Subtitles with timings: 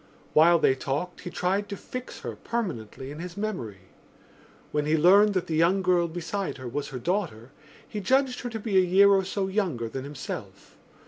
[0.33, 3.81] While they talked he tried to fix her permanently in his memory.
[4.71, 7.51] When he learned that the young girl beside her was her daughter
[7.87, 10.75] he judged her to be a year or so younger than himself.